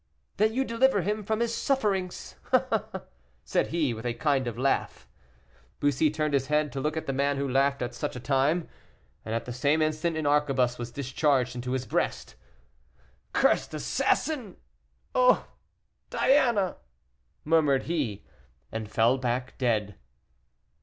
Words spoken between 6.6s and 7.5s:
to look at the man who